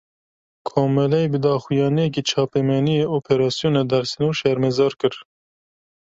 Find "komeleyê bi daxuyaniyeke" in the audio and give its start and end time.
0.67-2.21